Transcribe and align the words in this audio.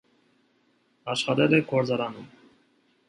Աշխատել 1.15 1.55
է 1.59 1.63
գործարանում։ 1.73 2.29